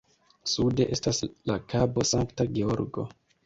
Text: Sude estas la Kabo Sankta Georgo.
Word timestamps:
Sude 0.53 0.87
estas 0.95 1.21
la 1.51 1.59
Kabo 1.75 2.09
Sankta 2.15 2.51
Georgo. 2.59 3.09